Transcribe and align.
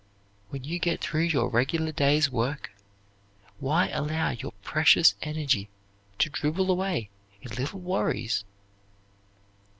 When 0.49 0.63
you 0.63 0.79
get 0.79 0.99
through 0.99 1.25
your 1.25 1.47
regular 1.47 1.91
day's 1.91 2.27
work, 2.31 2.71
why 3.59 3.89
allow 3.89 4.31
your 4.31 4.53
precious 4.63 5.13
energy 5.21 5.69
to 6.17 6.27
dribble 6.31 6.71
away 6.71 7.11
in 7.43 7.51
little 7.51 7.81
worries? 7.81 8.43